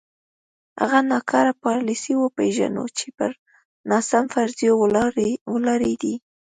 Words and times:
هغه 0.79 0.99
ناکاره 1.11 1.53
پالیسۍ 1.63 2.13
وپېژنو 2.17 2.83
چې 2.97 3.07
پر 3.17 3.31
ناسم 3.89 4.25
فرضیو 4.33 4.73
ولاړې 5.55 5.93
دي. 6.01 6.13